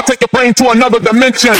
[0.00, 1.52] I'll take your brain to another dimension.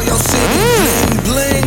[0.00, 1.64] Come your city, bling bling.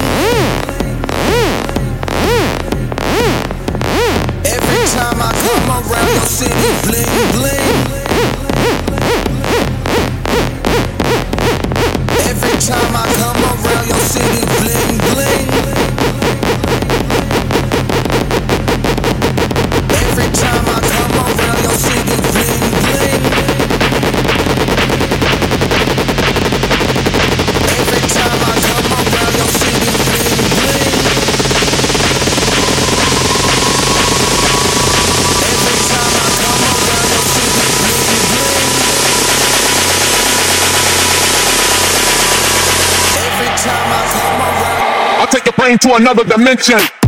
[4.45, 7.75] Every time I come around your city, bling bling.
[12.30, 14.43] Every time I come around your city,
[45.34, 47.03] take your brain to another dimension.